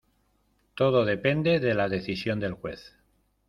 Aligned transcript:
Todo 0.73 1.05
depende 1.05 1.59
de 1.59 1.75
la 1.75 1.87
decisión 1.87 2.39
del 2.39 2.53
juez. 2.53 2.97